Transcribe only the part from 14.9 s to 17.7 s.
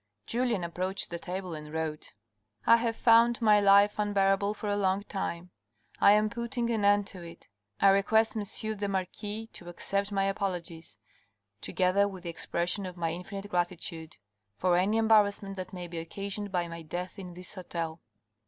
embarrassment that may be occasioned by my death in his